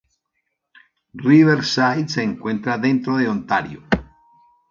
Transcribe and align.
Riverside 1.13 2.09
se 2.09 2.23
encuentra 2.23 2.79
dentro 2.79 3.17
de 3.17 3.27
Ontario. 3.29 3.83